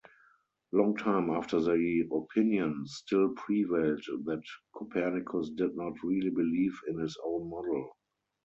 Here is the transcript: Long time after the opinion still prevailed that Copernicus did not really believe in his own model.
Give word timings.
Long 0.71 0.97
time 0.97 1.29
after 1.29 1.61
the 1.61 2.09
opinion 2.11 2.87
still 2.87 3.35
prevailed 3.35 4.03
that 4.23 4.41
Copernicus 4.75 5.51
did 5.51 5.75
not 5.75 5.93
really 6.03 6.31
believe 6.31 6.73
in 6.87 6.97
his 6.97 7.15
own 7.23 7.47
model. 7.51 7.91